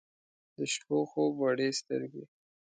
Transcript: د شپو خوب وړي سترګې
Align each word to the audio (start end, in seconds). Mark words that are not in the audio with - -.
د 0.55 0.57
شپو 0.73 0.97
خوب 1.09 1.33
وړي 1.41 1.69
سترګې 1.79 2.23